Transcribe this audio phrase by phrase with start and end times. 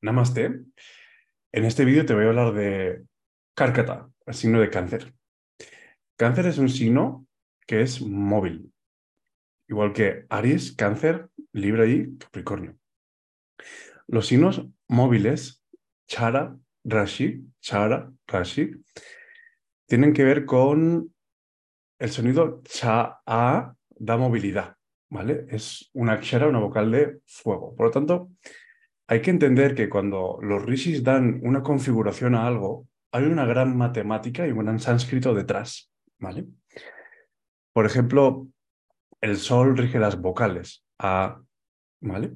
[0.00, 0.64] Namaste.
[1.50, 3.02] En este vídeo te voy a hablar de
[3.54, 5.12] Karkata, el signo de cáncer.
[6.16, 7.26] Cáncer es un signo
[7.66, 8.72] que es móvil,
[9.66, 12.78] igual que Aries, Cáncer, Libra y Capricornio.
[14.06, 15.64] Los signos móviles,
[16.06, 18.70] Chara, Rashi, Chara, Rashi,
[19.86, 21.12] tienen que ver con
[21.98, 24.76] el sonido Cha-A da movilidad,
[25.10, 25.46] ¿vale?
[25.48, 27.74] Es una akshara, una vocal de fuego.
[27.74, 28.30] Por lo tanto,
[29.08, 33.74] hay que entender que cuando los rishis dan una configuración a algo, hay una gran
[33.74, 36.44] matemática y un gran sánscrito detrás, ¿vale?
[37.72, 38.48] Por ejemplo,
[39.22, 41.40] el sol rige las vocales, a,
[42.00, 42.32] ¿vale?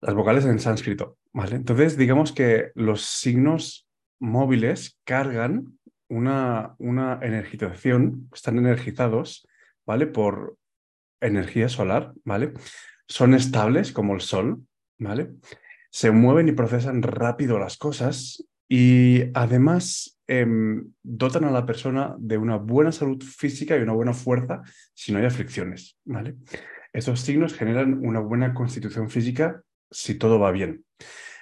[0.00, 1.54] Las vocales en sánscrito, ¿vale?
[1.54, 9.46] Entonces, digamos que los signos móviles cargan una, una energización, están energizados,
[9.86, 10.08] ¿vale?
[10.08, 10.56] Por
[11.20, 12.52] energía solar, ¿vale?
[13.06, 14.66] Son estables como el sol,
[14.98, 15.30] ¿vale?
[15.90, 22.36] Se mueven y procesan rápido las cosas y además em, dotan a la persona de
[22.36, 24.62] una buena salud física y una buena fuerza
[24.94, 25.98] si no hay aflicciones.
[26.04, 26.36] ¿vale?
[26.92, 30.84] Estos signos generan una buena constitución física si todo va bien.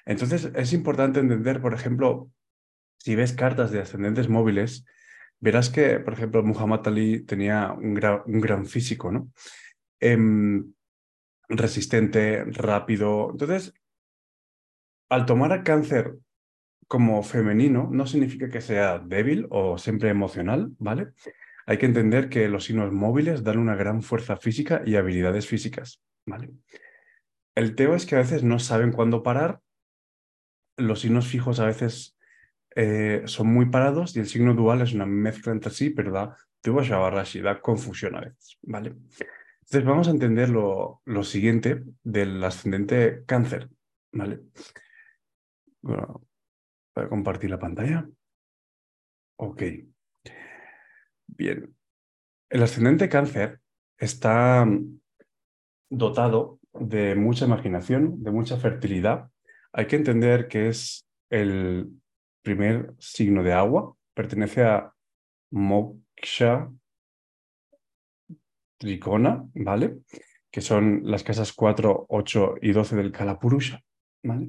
[0.05, 2.31] Entonces es importante entender, por ejemplo,
[2.99, 4.85] si ves cartas de ascendentes móviles,
[5.41, 9.31] verás que, por ejemplo, Muhammad Ali tenía un, gran físico, ¿no?
[10.01, 10.73] Em,
[11.49, 13.31] resistente, rápido.
[13.33, 13.75] Entonces,
[15.09, 16.17] al tomar a cáncer
[16.89, 21.09] como femenino no significa que sea débil o siempre emocional, ¿vale?
[21.67, 26.01] Hay que entender que los signos móviles dan una gran fuerza física y habilidades físicas,
[26.25, 26.51] ¿vale?
[27.57, 29.61] El tema es que a veces no saben cuándo parar,
[30.77, 32.17] los signos fijos a veces
[32.77, 36.37] eh, son muy parados y el signo dual es una mezcla entre sí, pero da,
[36.63, 38.95] da confusión a veces, ¿vale?
[39.61, 43.71] Entonces vamos a entender lo, lo siguiente del ascendente cáncer,
[44.13, 44.41] ¿vale?
[45.83, 45.97] Voy
[46.95, 48.09] a compartir la pantalla.
[49.37, 49.63] Ok.
[51.27, 51.77] Bien.
[52.49, 53.61] El ascendente cáncer
[53.99, 55.01] está mm,
[55.91, 59.31] dotado de mucha imaginación, de mucha fertilidad.
[59.73, 61.91] Hay que entender que es el
[62.43, 64.93] primer signo de agua, pertenece a
[65.51, 66.71] Moksha
[68.79, 69.99] Tricona, ¿vale?
[70.51, 73.83] Que son las casas 4, 8 y 12 del Kalapurusha,
[74.23, 74.49] ¿vale?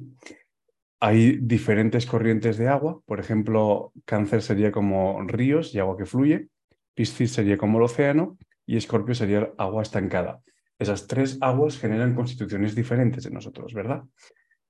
[1.00, 6.48] Hay diferentes corrientes de agua, por ejemplo, cáncer sería como ríos y agua que fluye,
[6.94, 8.36] Piscis sería como el océano
[8.66, 10.40] y Escorpio sería agua estancada.
[10.78, 14.02] Esas tres aguas generan constituciones diferentes en nosotros, ¿verdad?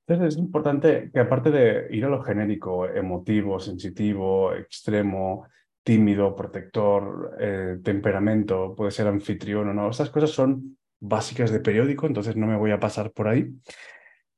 [0.07, 5.47] Entonces es importante que aparte de ir a lo genérico, emotivo, sensitivo, extremo,
[5.83, 12.07] tímido, protector, eh, temperamento, puede ser anfitrión o no, estas cosas son básicas de periódico,
[12.07, 13.51] entonces no me voy a pasar por ahí.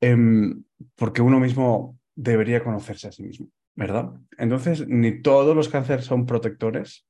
[0.01, 0.63] Em,
[0.95, 4.11] porque uno mismo debería conocerse a sí mismo, ¿verdad?
[4.37, 7.07] Entonces, ni todos los cánceres son protectores,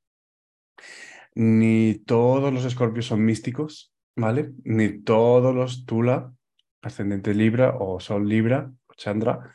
[1.34, 4.52] ni todos los escorpios son místicos, ¿vale?
[4.64, 6.34] Ni todos los Tula,
[6.82, 9.52] ascendente Libra o Sol Libra o Chandra,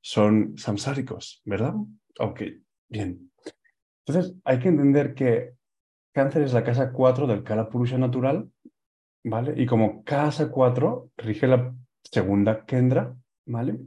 [0.00, 1.74] son samsáricos, ¿verdad?
[2.20, 2.42] Ok,
[2.88, 3.32] bien.
[4.06, 5.54] Entonces, hay que entender que
[6.12, 8.50] cáncer es la casa 4 del Kala Purusha natural,
[9.24, 9.60] ¿vale?
[9.60, 11.74] Y como casa 4 rige la
[12.10, 13.78] segunda Kendra, ¿vale?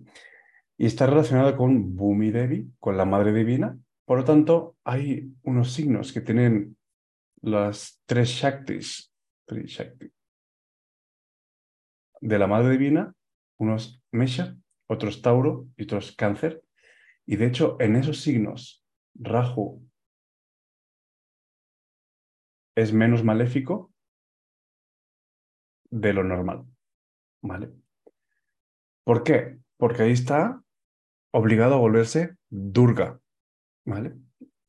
[0.77, 3.77] Y está relacionada con Bhumi Devi, con la Madre Divina.
[4.05, 6.77] Por lo tanto, hay unos signos que tienen
[7.41, 9.13] las tres Shaktis,
[12.21, 13.13] de la Madre Divina,
[13.57, 14.55] unos Mesha,
[14.87, 16.63] otros Tauro y otros Cáncer.
[17.25, 19.85] Y de hecho, en esos signos, Rahu
[22.75, 23.91] es menos maléfico
[25.89, 26.65] de lo normal.
[27.41, 27.71] ¿Vale?
[29.03, 29.57] ¿Por qué?
[29.77, 30.61] Porque ahí está
[31.31, 33.19] obligado a volverse Durga,
[33.85, 34.13] ¿vale?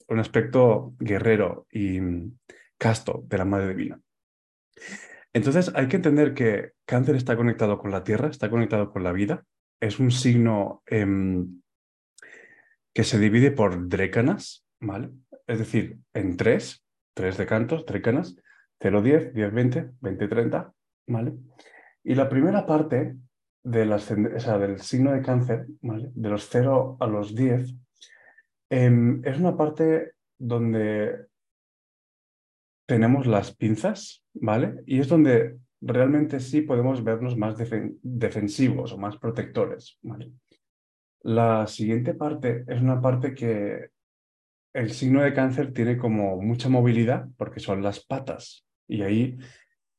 [0.09, 2.39] Un aspecto guerrero y mm,
[2.79, 4.01] casto de la Madre Divina.
[5.33, 9.13] Entonces hay que entender que cáncer está conectado con la tierra, está conectado con la
[9.13, 9.45] vida.
[9.81, 11.63] Es un signo em,
[12.95, 15.11] que se divide por drécanas, ¿vale?
[15.47, 18.37] Es decir, en tres, tres decantos, drécanas,
[18.81, 20.75] 0, 10, 10, 20, 20, 30,
[21.07, 21.35] ¿vale?
[22.05, 23.17] Y la primera parte
[23.63, 23.99] del
[24.81, 27.75] signo de cáncer, de los 0 a los 10,
[28.71, 31.27] em, es una parte donde
[32.87, 34.83] tenemos las pinzas, ¿vale?
[34.87, 37.57] Y es donde realmente sí podemos vernos más
[38.03, 40.33] defensivos o más protectores, ¿vale?
[41.23, 43.91] La siguiente parte es una parte que
[44.75, 49.39] el signo de cáncer tiene como mucha movilidad porque son las patas y ahí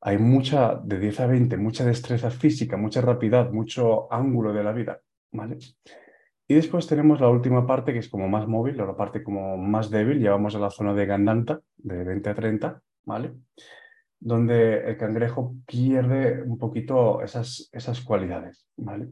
[0.06, 4.72] hay mucha, de 10 a 20, mucha destreza física, mucha rapidez, mucho ángulo de la
[4.72, 5.00] vida,
[5.32, 5.56] ¿vale?
[6.46, 9.88] Y después tenemos la última parte que es como más móvil, la parte como más
[9.88, 13.32] débil, llevamos a la zona de Gandanta, de 20 a 30, ¿vale?
[14.20, 19.08] Donde el cangrejo pierde un poquito esas, esas cualidades, ¿vale?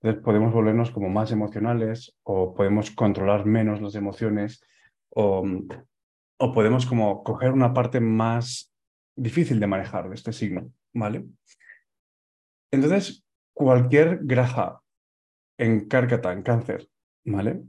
[0.00, 4.60] Entonces podemos volvernos como más emocionales o podemos controlar menos las emociones
[5.10, 5.44] o,
[6.38, 8.71] o podemos como coger una parte más
[9.16, 11.24] difícil de manejar de este signo, ¿vale?
[12.72, 13.24] Entonces,
[13.54, 14.80] cualquier graja
[15.58, 16.88] en cárcata, en cáncer,
[17.24, 17.62] ¿vale?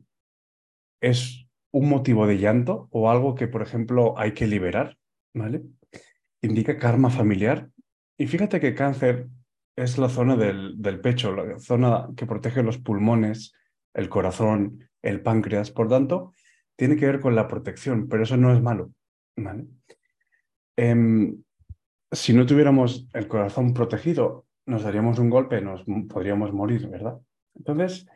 [1.01, 4.97] Es un motivo de llanto o algo que, por ejemplo, hay que liberar,
[5.33, 5.63] ¿vale?
[6.41, 7.69] Indica karma familiar.
[8.17, 9.27] Y fíjate que cáncer
[9.75, 13.53] es la zona del, del pecho, la zona que protege los pulmones,
[13.93, 15.71] el corazón, el páncreas.
[15.71, 16.33] Por tanto,
[16.75, 18.91] tiene que ver con la protección, pero eso no es malo,
[19.35, 19.65] ¿vale?
[20.75, 21.43] Em,
[22.11, 27.19] si no tuviéramos el corazón protegido, nos daríamos un golpe, nos podríamos morir, ¿verdad?
[27.55, 28.07] Entonces,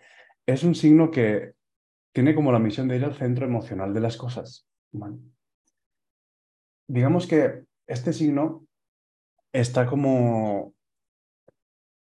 [0.45, 1.53] es un signo que
[2.13, 4.67] tiene como la misión de ir al centro emocional de las cosas.
[6.87, 8.65] Digamos que este signo
[9.51, 10.73] está como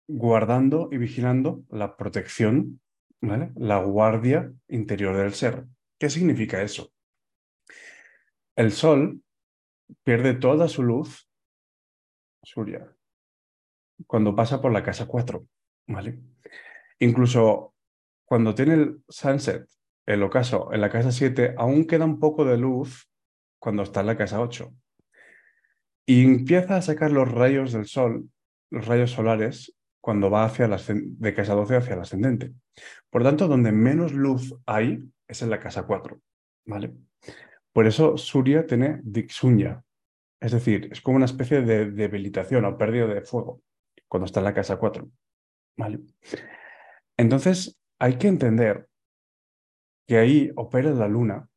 [0.07, 2.81] guardando y vigilando la protección,
[3.21, 5.67] la guardia interior del ser.
[5.99, 6.93] ¿Qué significa eso?
[8.57, 9.23] El sol
[10.05, 11.29] pierde toda su luz,
[12.43, 12.93] Surya,
[14.07, 15.47] cuando pasa por la casa 4,
[15.89, 16.19] ¿vale?
[17.01, 17.75] Incluso
[18.25, 19.69] cuando tiene el sunset,
[20.07, 23.11] el ocaso, en la casa 7, aún queda un poco de luz
[23.59, 24.73] cuando está en la casa 8.
[26.07, 28.31] Y empieza a sacar los rayos del sol,
[28.71, 32.53] los rayos solares, cuando va hacia la, de casa 12 hacia el ascendente.
[33.11, 36.19] Por tanto, donde menos luz hay es en la casa 4.
[36.69, 36.95] ¿vale?
[37.73, 39.83] Por eso Surya tiene Diksunya,
[40.41, 43.63] es decir, es como una especie de debilitación o pérdida de fuego
[44.07, 45.11] cuando está en la casa 4.
[45.77, 46.01] ¿vale?
[47.17, 48.89] Entonces, hay que entender
[50.07, 51.49] que ahí opera la luna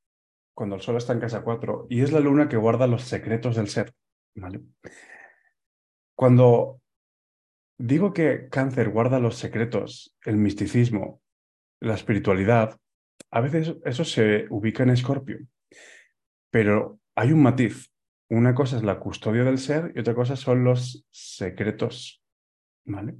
[0.53, 3.55] cuando el sol está en casa 4 y es la luna que guarda los secretos
[3.55, 3.93] del ser.
[4.35, 4.61] ¿vale?
[6.15, 6.81] Cuando
[7.77, 11.21] digo que cáncer guarda los secretos, el misticismo,
[11.79, 12.77] la espiritualidad,
[13.31, 15.39] a veces eso se ubica en escorpio,
[16.51, 17.91] pero hay un matiz.
[18.29, 22.21] Una cosa es la custodia del ser y otra cosa son los secretos.
[22.85, 23.15] ¿vale?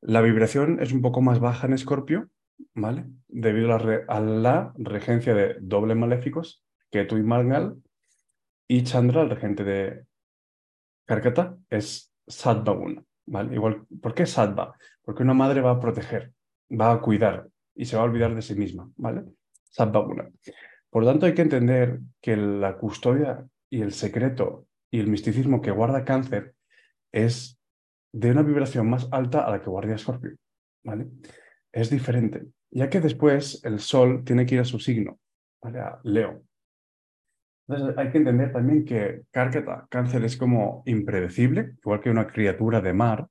[0.00, 2.30] La vibración es un poco más baja en Escorpio,
[2.74, 3.06] ¿vale?
[3.28, 7.82] Debido a la, regencia de doble maléficos, Ketu y Mangal,
[8.68, 10.04] y Chandra, el regente de
[11.06, 12.76] Karkata, es Sattva
[13.26, 13.54] ¿vale?
[13.54, 14.76] Igual, ¿por qué Sattva?
[15.02, 16.32] Porque una madre va a proteger,
[16.70, 19.24] va a cuidar y se va a olvidar de sí misma, ¿vale?
[19.70, 20.06] Sattva
[20.96, 25.60] Por lo tanto, hay que entender que la custodia y el secreto y el misticismo
[25.60, 26.54] que guarda cáncer
[27.12, 27.60] es
[28.14, 30.38] de una vibración más alta a la que guardia Scorpio.
[30.82, 31.08] ¿vale?
[31.70, 35.20] Es diferente, ya que después el Sol tiene que ir a su signo,
[35.62, 35.80] ¿vale?
[35.80, 36.42] a Leo.
[37.68, 42.80] Entonces hay que entender también que Cárcata, cáncer, es como impredecible, igual que una criatura
[42.80, 43.28] de mar.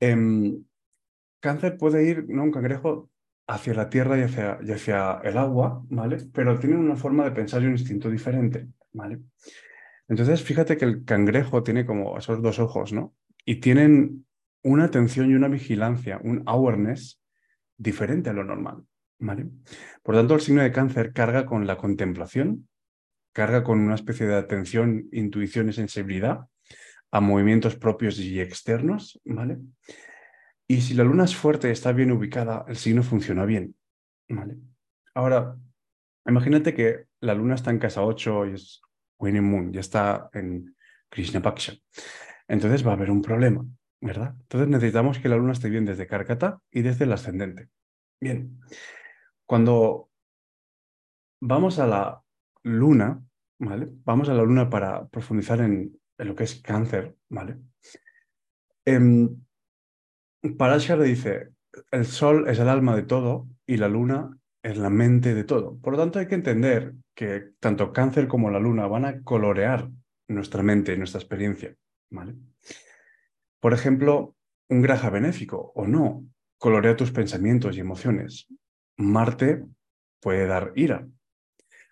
[0.00, 0.62] Em,
[1.40, 2.42] cáncer puede ir, ¿no?
[2.42, 3.08] un cangrejo,
[3.48, 6.18] hacia la tierra y hacia, el agua, ¿vale?
[6.32, 9.20] Pero tiene una forma de pensar y un instinto diferente, ¿vale?
[10.08, 13.14] Entonces, fíjate que el cangrejo tiene como esos dos ojos, ¿no?
[13.46, 14.26] y tienen
[14.62, 17.22] una atención y una vigilancia, un awareness
[17.78, 18.84] diferente a lo normal.
[19.18, 19.46] ¿vale?
[20.02, 22.68] Por tanto, el signo de cáncer carga con la contemplación,
[23.32, 26.40] carga con una especie de atención, intuición y sensibilidad
[27.12, 29.20] a movimientos propios y externos.
[29.24, 29.58] ¿vale?
[30.68, 33.76] Y si la luna es fuerte está bien ubicada, el signo funciona bien.
[34.28, 34.56] ¿vale?
[35.14, 35.56] Ahora,
[36.26, 38.80] imagínate que la luna está en casa 8 y es
[39.18, 40.74] Winnie Moon, ya está en
[41.08, 41.74] Krishna Paksha
[42.48, 43.64] entonces va a haber un problema,
[44.00, 44.34] ¿verdad?
[44.40, 47.68] Entonces necesitamos que la luna esté bien desde Carcata y desde el ascendente.
[48.20, 48.60] Bien,
[49.44, 50.10] cuando
[51.40, 52.22] vamos a la
[52.62, 53.22] luna,
[53.58, 53.88] ¿vale?
[54.04, 57.58] Vamos a la luna para profundizar en, lo que es cáncer, ¿vale?
[58.84, 59.28] Eh,
[60.54, 61.48] Parashar dice,
[61.90, 65.78] el sol es el alma de todo y la luna es la mente de todo.
[65.78, 69.88] Por lo tanto, hay que entender que tanto cáncer como la luna van a colorear
[70.28, 71.74] nuestra mente y nuestra experiencia.
[72.10, 72.34] ¿vale?
[73.60, 74.36] Por ejemplo,
[74.68, 76.26] un graja benéfico o no,
[76.58, 78.48] colorea tus pensamientos y emociones.
[78.96, 79.64] Marte
[80.20, 81.06] puede dar ira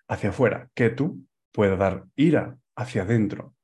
[0.07, 3.55] hacia afuera, tú puede dar ira hacia adentro.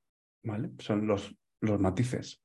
[0.43, 0.71] ¿vale?
[0.79, 2.41] Son los, los matices.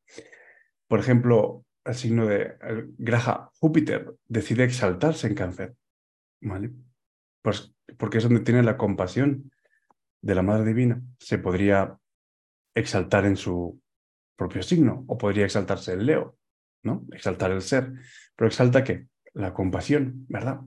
[0.89, 2.57] Por ejemplo, el signo de
[2.99, 5.75] graja Júpiter decide exaltarse en cáncer.
[6.41, 6.73] ¿vale?
[7.43, 9.53] Pues porque es donde tiene la compasión
[10.21, 11.01] de la Madre Divina.
[11.19, 11.97] Se podría
[12.75, 13.81] exaltar en su
[14.37, 16.37] propio signo, o podría exaltarse el Leo,
[16.83, 17.07] ¿no?
[17.13, 17.93] Exaltar el ser.
[18.35, 19.07] Pero exalta qué?
[19.37, 20.61] la compasión, ¿verdad?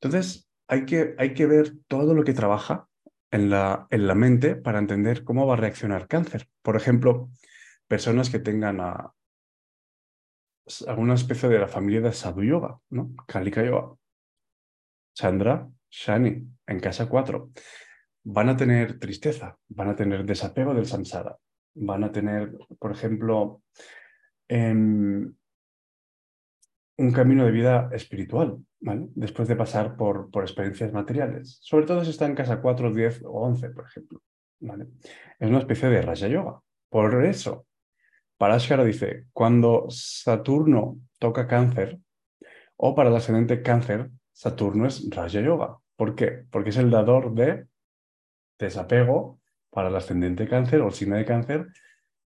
[0.00, 2.86] Entonces, hay que, hay que ver todo lo que trabaja
[3.32, 6.48] en la, en la mente para entender cómo va a reaccionar cáncer.
[6.62, 7.30] Por ejemplo,
[7.88, 9.12] personas que tengan a,
[10.86, 13.12] alguna especie de la familia de Sadhu Yoga, ¿no?
[13.26, 13.94] Kalika Yoga.
[15.14, 17.50] Chandra, Shani, en casa 4.
[18.24, 21.36] Van a tener tristeza, van a tener desapego del samsara,
[21.74, 23.62] van a tener, por ejemplo,
[24.48, 25.34] em,
[26.98, 29.08] un camino de vida espiritual, ¿vale?
[29.14, 31.58] Después de pasar por, por experiencias materiales.
[31.62, 34.22] Sobre todo si está en casa 4, 10 o 11, por ejemplo.
[34.60, 34.88] ¿vale?
[35.38, 36.60] Es una especie de Raja Yoga.
[36.88, 37.66] Por eso,
[38.40, 41.98] Parashara dice, cuando Saturno toca cáncer,
[42.76, 45.76] o para el ascendente cáncer, Saturno es Raja Yoga.
[45.94, 46.46] ¿Por qué?
[46.50, 47.66] Porque es el dador de
[48.58, 51.66] desapego para el ascendente cáncer o el signo de cáncer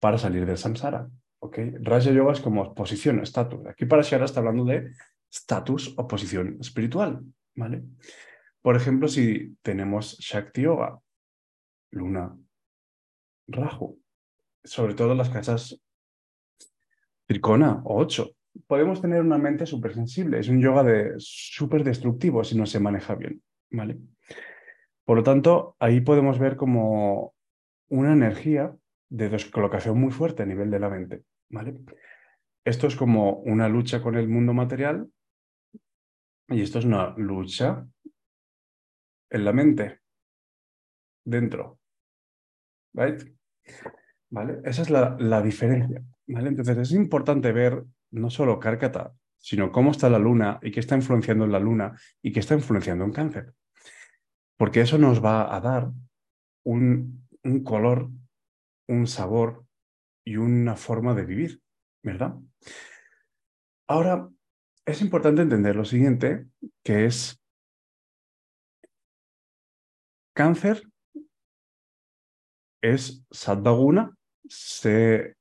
[0.00, 1.08] para salir del samsara.
[1.38, 1.70] ¿okay?
[1.80, 3.64] Raja Yoga es como posición, estatus.
[3.68, 4.90] Aquí para Shara está hablando de
[5.30, 7.22] estatus o posición espiritual.
[7.54, 7.84] ¿vale?
[8.60, 10.98] Por ejemplo, si tenemos Shakti Yoga,
[11.92, 12.36] Luna,
[13.46, 14.02] Rahu,
[14.64, 15.80] sobre todo las casas
[17.32, 18.30] Tricona o 8,
[18.66, 20.38] podemos tener una mente súper sensible.
[20.38, 23.42] Es un yoga de súper destructivo si no se maneja bien.
[23.70, 23.98] ¿vale?
[25.04, 27.34] Por lo tanto, ahí podemos ver como
[27.88, 28.76] una energía
[29.08, 31.22] de descolocación muy fuerte a nivel de la mente.
[31.48, 31.78] ¿vale?
[32.64, 35.08] Esto es como una lucha con el mundo material
[36.48, 37.86] y esto es una lucha
[39.30, 40.00] en la mente,
[41.24, 41.78] dentro.
[44.32, 44.60] ¿Vale?
[44.64, 46.02] Esa es la, la diferencia.
[46.26, 46.48] ¿vale?
[46.48, 50.96] Entonces es importante ver no solo Cárcata, sino cómo está la luna y qué está
[50.96, 53.52] influenciando en la luna y qué está influenciando en cáncer.
[54.56, 55.90] Porque eso nos va a dar
[56.64, 58.08] un, un color,
[58.88, 59.66] un sabor
[60.24, 61.62] y una forma de vivir,
[62.02, 62.34] ¿verdad?
[63.86, 64.30] Ahora,
[64.86, 66.46] es importante entender lo siguiente,
[66.82, 67.38] que es
[70.34, 70.88] cáncer
[72.82, 74.16] es Sadhaguna,
[74.52, 75.36] se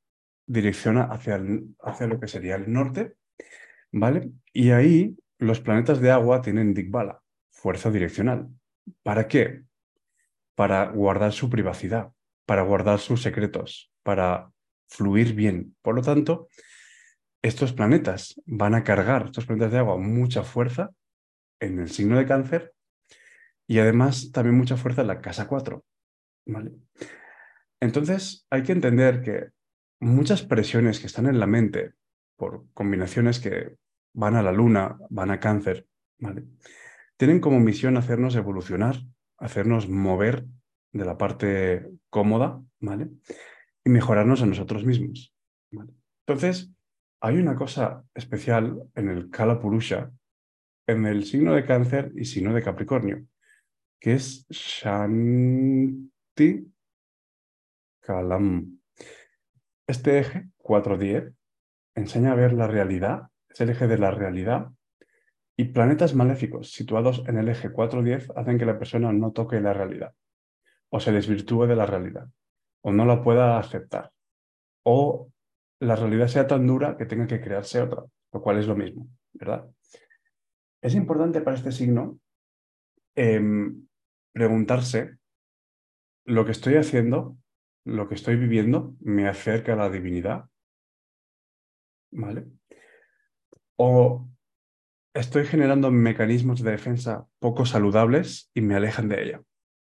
[0.48, 1.42] direcciona hacia,
[1.84, 3.16] hacia lo que sería el norte,
[3.92, 4.32] ¿vale?
[4.54, 8.48] Y ahí los planetas de agua tienen Dikbala, fuerza direccional.
[9.04, 9.64] ¿Para qué?
[10.56, 12.12] Para guardar su privacidad,
[12.46, 14.52] para guardar sus secretos, para
[14.88, 15.76] fluir bien.
[15.82, 16.48] Por lo tanto,
[17.42, 20.92] estos planetas van a cargar, estos planetas de agua, mucha fuerza
[21.60, 22.74] en el signo de cáncer
[23.68, 25.84] y además también mucha fuerza en la casa 4.
[26.46, 26.72] ¿vale?
[27.82, 29.50] Entonces hay que entender que
[30.00, 31.94] muchas presiones que están en la mente
[32.38, 33.76] por combinaciones que
[34.14, 35.88] van a la luna, van a cáncer,
[36.20, 36.46] ¿vale?
[37.22, 38.96] tienen como misión hacernos evolucionar,
[39.38, 40.48] hacernos mover
[40.92, 43.12] de la parte cómoda, ¿vale?
[43.86, 45.32] Y mejorarnos a nosotros mismos.
[46.26, 46.72] Entonces,
[47.22, 50.12] hay una cosa especial en el Kala Purusha,
[50.88, 53.28] en el signo de cáncer y signo de Capricornio,
[54.00, 56.10] que es Shanti
[58.02, 58.80] Kalam.
[59.88, 61.34] Este eje, 410,
[61.96, 64.70] enseña a ver la realidad, es el eje de la realidad,
[65.56, 69.74] y planetas maléficos situados en el eje 410 hacen que la persona no toque la
[69.74, 70.14] realidad,
[70.90, 72.28] o se desvirtúe de la realidad,
[72.82, 74.12] o no la pueda aceptar,
[74.84, 75.32] o
[75.80, 78.04] la realidad sea tan dura que tenga que crearse otra,
[78.34, 79.70] lo cual es lo mismo, ¿verdad?
[80.82, 82.20] Es importante para este signo
[83.16, 83.88] em,
[84.32, 85.18] preguntarse
[86.26, 87.38] lo que estoy haciendo
[87.86, 90.46] lo que estoy viviendo me acerca a la divinidad,
[92.12, 92.46] ¿vale?
[93.78, 94.28] O
[95.14, 99.42] estoy generando mecanismos de defensa poco saludables y me alejan de ella.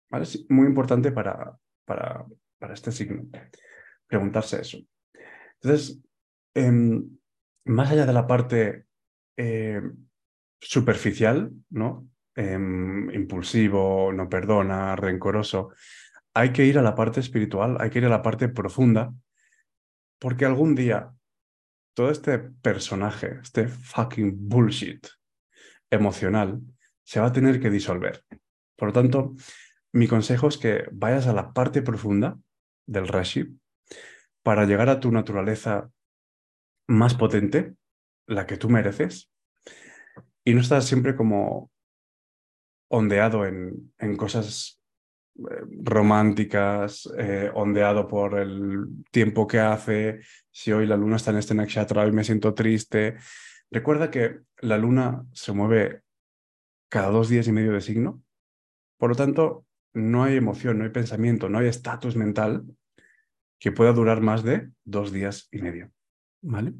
[0.09, 0.23] ¿Vale?
[0.23, 2.25] Es muy importante para, para,
[2.57, 3.27] para este signo,
[4.07, 4.79] preguntarse eso.
[5.61, 6.01] Entonces,
[6.55, 7.17] em,
[7.65, 8.85] más allá de la parte
[9.37, 9.81] eh,
[10.59, 12.07] superficial, ¿no?
[12.35, 15.71] Em, impulsivo, no perdona, rencoroso,
[16.33, 19.13] hay que ir a la parte espiritual, hay que ir a la parte profunda,
[20.19, 21.13] porque algún día
[21.93, 25.05] todo este personaje, este fucking bullshit
[25.89, 26.61] emocional,
[27.03, 28.23] se va a tener que disolver.
[28.77, 29.33] Por lo tanto,
[29.91, 32.37] mi consejo es que vayas a la parte profunda
[32.85, 33.59] del Rashi
[34.43, 35.89] para llegar a tu naturaleza
[36.87, 37.75] más potente,
[38.27, 39.31] la que tú mereces,
[40.45, 41.71] y no estás siempre como
[42.89, 44.78] ondeado en, en cosas
[45.83, 51.55] románticas, eh, ondeado por el tiempo que hace, si hoy la luna está en este
[51.55, 53.15] nakshatra y me siento triste.
[53.71, 56.01] Recuerda que la luna se mueve
[56.89, 58.21] cada dos días y medio de signo,
[58.97, 62.65] por lo tanto, no hay emoción, no hay pensamiento, no hay estatus mental
[63.59, 65.91] que pueda durar más de dos días y medio.
[66.41, 66.73] ¿Vale?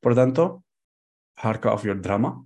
[0.00, 0.64] Por lo tanto,
[1.36, 2.44] harka of your drama,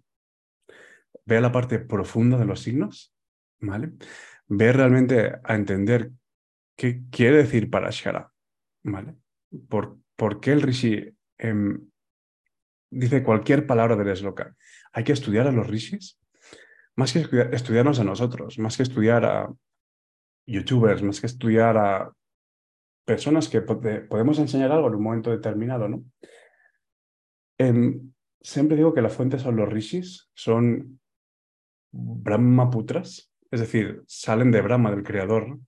[1.25, 3.15] ve a la parte profunda de los signos,
[3.61, 3.93] ¿vale?
[4.55, 6.11] Ve realmente a entender
[6.77, 8.31] qué quiere decir para Shara,
[8.83, 9.17] ¿vale?
[9.67, 11.89] ¿Por, por qué el Rishi em,
[12.91, 14.55] dice cualquier palabra del esloka?
[14.93, 16.21] Hay que estudiar a los Rishis,
[16.97, 19.51] más que estudiarnos a nosotros, más que estudiar a
[20.47, 22.13] youtubers, más que estudiar a
[23.07, 26.05] personas que podemos enseñar algo en un momento determinado, ¿no?
[27.57, 31.01] Em, siempre digo que la fuente son los rishis, son
[31.91, 35.59] Brahmaputras, es decir, salen de Brahma, del creador,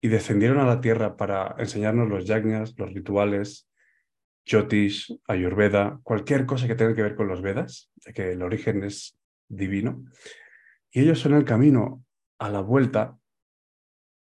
[0.00, 3.68] y descendieron a la tierra para enseñarnos los yagnas, los rituales,
[4.46, 8.84] Jyotish, Ayurveda, cualquier cosa que tenga que ver con los Vedas, ya que el origen
[8.84, 10.04] es divino.
[10.90, 12.04] Y ellos son el camino
[12.38, 13.18] a la vuelta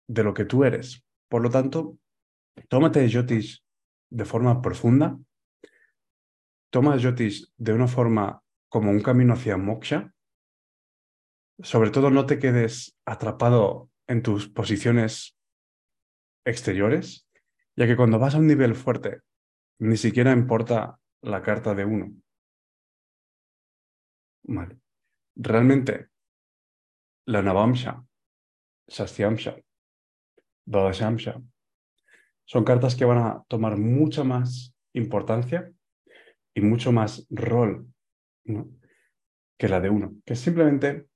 [0.07, 1.05] de lo que tú eres.
[1.29, 1.97] Por lo tanto,
[2.69, 3.65] tómate Jyotish
[4.11, 5.17] de forma profunda,
[6.71, 10.13] toma Jyotish de una forma como un camino hacia moksha.
[11.63, 15.37] Sobre todo no te quedes atrapado en tus posiciones
[16.45, 17.29] exteriores,
[17.77, 19.21] ya que cuando vas a un nivel fuerte,
[19.79, 22.13] ni siquiera importa la carta de uno.
[24.45, 24.79] Vale.
[25.37, 26.09] Realmente,
[27.27, 28.05] la Navamsha,
[28.89, 29.57] Sastyamsha,
[30.67, 31.41] Dadashamsha,
[32.47, 35.71] son cartas que van a tomar mucha más importancia
[36.55, 37.87] y mucho más rol
[38.45, 41.10] que la de uno, que es simplemente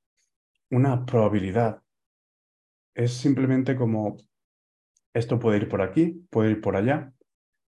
[0.75, 1.83] una probabilidad.
[2.95, 4.17] Es simplemente como
[5.15, 7.13] esto puede ir por aquí, puede ir por allá,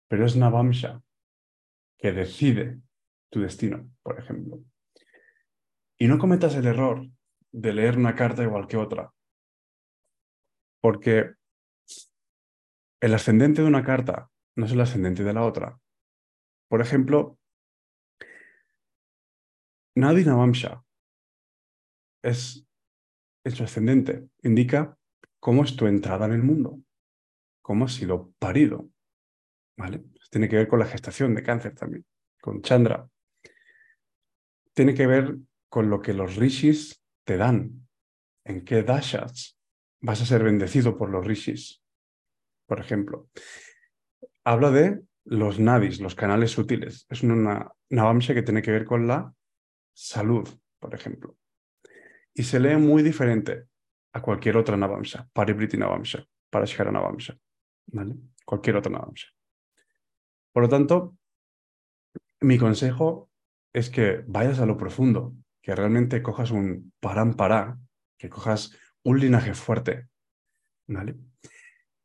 [0.07, 1.01] pero es Navamsha
[1.97, 2.79] que decide
[3.31, 4.63] tu destino, por ejemplo.
[5.97, 7.07] Y no cometas el error
[7.51, 9.13] de leer una carta igual que otra,
[10.81, 11.35] porque
[13.01, 15.79] el ascendente de una carta no es el ascendente de la otra.
[16.69, 17.37] Por ejemplo,
[19.95, 20.83] Nadi Navamsha
[22.23, 22.65] es,
[23.43, 24.97] es ascendente, indica
[25.39, 26.79] cómo es tu entrada en el mundo,
[27.61, 28.89] cómo has sido parido.
[29.77, 30.03] ¿Vale?
[30.29, 32.05] Tiene que ver con la gestación de cáncer también,
[32.39, 33.09] con Chandra.
[34.73, 35.37] Tiene que ver
[35.69, 37.87] con lo que los rishis te dan,
[38.45, 39.57] en qué dashas
[40.01, 41.81] vas a ser bendecido por los rishis,
[42.67, 43.29] por ejemplo.
[44.43, 47.05] Habla de los nadis, los canales sutiles.
[47.09, 49.33] Es una navamsha que tiene que ver con la
[49.93, 50.47] salud,
[50.79, 51.37] por ejemplo.
[52.33, 53.65] Y se lee muy diferente
[54.13, 57.37] a cualquier otra Navamsha, Paribriti Navamsha, Parashkara Navamsha,
[57.87, 58.15] ¿vale?
[58.45, 59.27] Cualquier otra Navamsha.
[60.51, 61.17] Por lo tanto,
[62.41, 63.29] mi consejo
[63.73, 69.53] es que vayas a lo profundo, que realmente cojas un parán que cojas un linaje
[69.53, 70.07] fuerte,
[70.87, 71.15] ¿vale?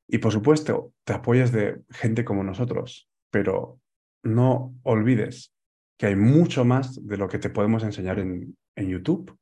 [0.09, 3.81] Y por supuesto, te apoyas de gente como nosotros, pero
[4.23, 5.53] no olvides
[5.99, 9.37] que hay mucho más de lo que te podemos enseñar en, en YouTube.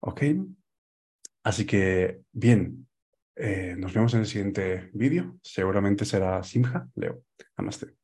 [0.00, 0.22] ¿Ok?
[1.42, 2.86] Así que, bien,
[3.36, 5.38] eh, nos vemos en el siguiente vídeo.
[5.42, 7.24] Seguramente será Simha, Leo.
[7.56, 7.99] Namaste.